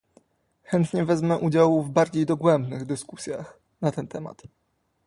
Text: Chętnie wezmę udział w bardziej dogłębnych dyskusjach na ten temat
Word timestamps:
Chętnie 0.63 1.05
wezmę 1.05 1.37
udział 1.37 1.83
w 1.83 1.91
bardziej 1.91 2.25
dogłębnych 2.25 2.85
dyskusjach 2.85 3.59
na 3.81 3.91
ten 3.91 4.07
temat 4.07 4.41